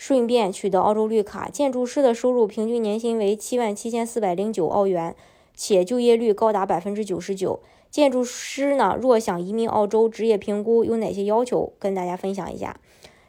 [0.00, 1.50] 顺便取得澳洲绿卡。
[1.50, 5.14] 建筑师的收入平均年薪为七万七千四百零九澳元，
[5.54, 7.60] 且就业率高达百分之九十九。
[7.90, 11.74] 建筑师呢，若想移民澳洲，职业评估有哪些要求？
[11.78, 12.80] 跟大家分享一下。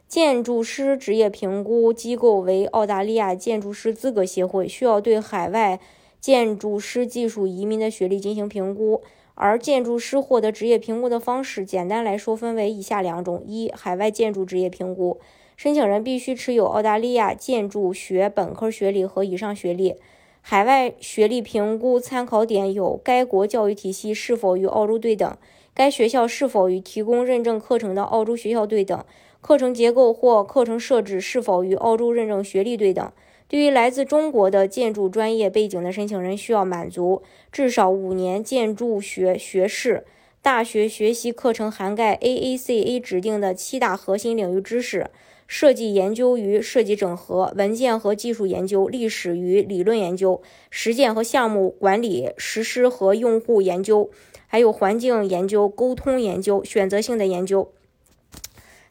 [0.08, 5.78] 建筑师职业评估机构为澳大利亚建筑师资格协会，需要对海外
[6.22, 9.02] 建筑师技术移民的学历进行评估。
[9.42, 15.20] 而建筑师获得职业评估的方式，简单来说分为以下两种：一、海外建筑职业评估。
[15.58, 19.96] 申请人必须持有澳大利亚建筑学本科学历和以上学历。
[20.42, 25.36] 海外学历评估参考点有：该国教育体系是否与澳洲对等，
[25.74, 29.04] 该学校是否与提供认证课程的澳洲学校对等，
[29.42, 33.12] 课程结构或课程设置是否与澳洲认证学历对等。
[33.52, 37.22] 对于来自中国的建筑专业背景的申请人，需要满足
[37.52, 40.06] 至少五年建筑学学士。
[40.42, 45.10] 大学学习课程涵盖 AACA 指定的七大核心领域知识。
[45.48, 54.10] 设计研究与设计整合、文件和技术研究、历史与理论研究、实践和项目管理、实施和用户研究，
[54.48, 57.70] 还有环境研究、沟通研究、选择性的研究。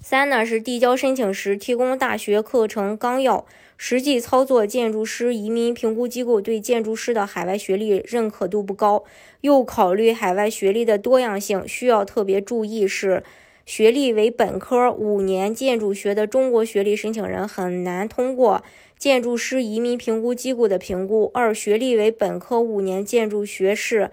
[0.00, 9.04] 三呢是递交申请时提供大学课程纲要，实际操作建筑师移民评估机构对建筑师的海外学历认可度不高，
[9.42, 13.22] 又考虑海外学历的多样性，需要特别注意是。
[13.66, 18.64] 学历为本科五年建筑学的中国学历申请人很难通过
[18.98, 21.30] 建筑师移民评估机构的评估。
[21.32, 24.10] 二、学历为本科五年建筑学士，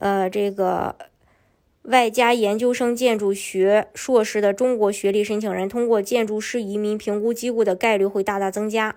[0.00, 0.96] 呃，这个
[1.82, 8.94] 外加研究生建筑学硕士的中国学历申请人通过建筑师移民评估机构的概率会大大增加。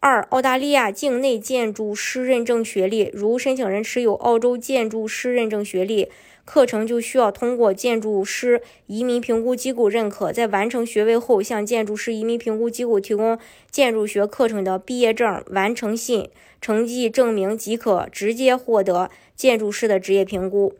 [0.00, 6.10] 二、澳大利亚境内建筑师认证学历，如申请人持有澳洲建筑师认证学历。
[6.44, 13.38] 课程就需要通过建筑师移民评估机构认可，在完成学位后，向建筑师移民评估机构提供
[13.70, 16.28] 建筑学课程的毕业证、完成信、
[16.60, 20.74] 成绩证明，即可直接获得建筑师的职业评估。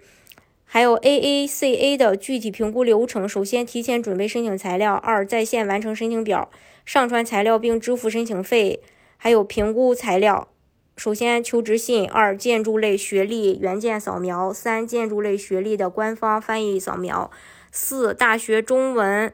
[0.74, 6.50] 还有 AACA 的具体评估流程：首先，提前准备申请材料；二，在线完成申请表，
[6.84, 8.80] 上传材料并支付申请费；
[9.16, 10.48] 还有评估材料。
[10.96, 17.30] 首先，求职信；二，建筑类学历原件扫描；三，建筑类学历的官方翻译扫描；
[17.70, 19.32] 四，大学中文，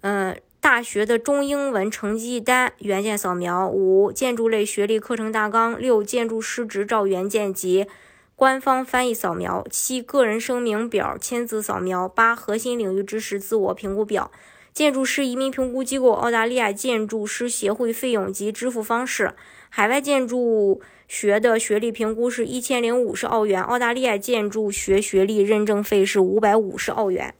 [0.00, 7.86] 嗯，大学的中英文成绩单原件扫描；五，建筑类学历课程大纲；六，建筑师执照原件及
[8.34, 14.30] 官方翻译扫描；七，个人声明表签字扫描；八，核心领域知识自我评估表。
[14.72, 19.34] 建筑师移民评估机构澳大利亚建筑师协会费用及支付方式：
[19.68, 27.34] 海外建筑学的学历评估是一千零五十澳元，澳大利亚建筑学学历认证费是五百五十澳元。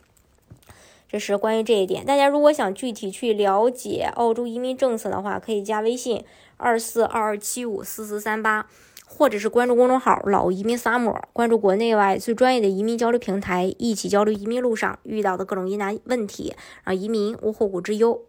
[1.09, 2.05] 这是关于这一点。
[2.05, 6.25] 大家如果想具体去了解澳洲移民政策的话，可以加微信
[6.59, 8.67] 二四二二七五四四三八。
[9.15, 18.23] 或者是关注公众号“老移民萨摩”，关注国内外最专业的移民交流平台，一起交流移民路上遇到的各种疑难问题，让移民无后顾之忧。